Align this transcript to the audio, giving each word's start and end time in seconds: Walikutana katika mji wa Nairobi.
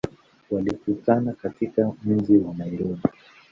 Walikutana 0.51 1.33
katika 1.33 1.91
mji 2.03 2.37
wa 2.37 2.53
Nairobi. 2.53 3.01